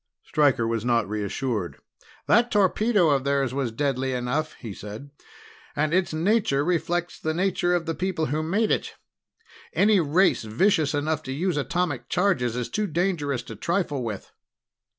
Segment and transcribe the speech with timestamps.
[0.23, 1.77] Stryker was not reassured.
[2.25, 5.11] "That torpedo of theirs was deadly enough," he said.
[5.75, 8.95] "And its nature reflects the nature of the people who made it.
[9.73, 14.31] Any race vicious enough to use atomic charges is too dangerous to trifle with."